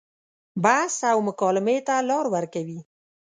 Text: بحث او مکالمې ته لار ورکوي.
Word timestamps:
بحث 0.63 0.95
او 1.11 1.17
مکالمې 1.27 1.77
ته 1.87 1.95
لار 2.09 2.25
ورکوي. 2.35 2.79